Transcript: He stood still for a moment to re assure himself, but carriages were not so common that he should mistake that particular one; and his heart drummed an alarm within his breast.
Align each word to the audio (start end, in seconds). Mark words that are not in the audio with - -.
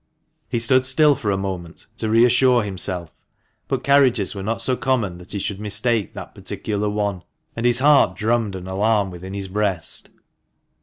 He 0.49 0.57
stood 0.57 0.87
still 0.87 1.13
for 1.13 1.29
a 1.29 1.37
moment 1.37 1.85
to 1.97 2.09
re 2.09 2.25
assure 2.25 2.63
himself, 2.63 3.11
but 3.67 3.83
carriages 3.83 4.33
were 4.33 4.41
not 4.41 4.59
so 4.59 4.75
common 4.75 5.19
that 5.19 5.33
he 5.33 5.37
should 5.37 5.59
mistake 5.59 6.15
that 6.15 6.33
particular 6.33 6.89
one; 6.89 7.21
and 7.55 7.67
his 7.67 7.77
heart 7.77 8.15
drummed 8.17 8.55
an 8.55 8.65
alarm 8.65 9.11
within 9.11 9.35
his 9.35 9.47
breast. 9.47 10.09